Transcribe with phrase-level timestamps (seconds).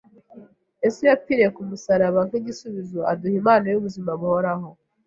[0.83, 4.69] Yesu yapfiriye ku musaraba nk’igisubizo aduha impano y’ubuzima buhoraho.